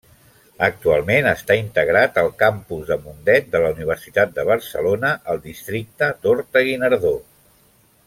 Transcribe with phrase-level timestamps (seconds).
[0.67, 7.17] Actualment està integrat al Campus de Mundet de la Universitat de Barcelona, al districte d'Horta-Guinardó.